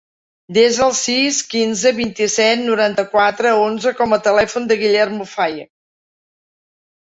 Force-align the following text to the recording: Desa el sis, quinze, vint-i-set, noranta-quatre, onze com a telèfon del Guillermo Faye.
Desa 0.55 0.85
el 0.85 0.95
sis, 0.99 1.41
quinze, 1.51 1.91
vint-i-set, 1.99 2.63
noranta-quatre, 2.71 3.53
onze 3.67 3.93
com 4.01 4.19
a 4.19 4.21
telèfon 4.31 4.69
del 4.73 4.83
Guillermo 4.87 5.31
Faye. 5.37 5.71